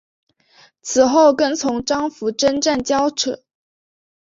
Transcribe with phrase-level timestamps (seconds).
[0.81, 3.43] 此后跟从张辅征战交址。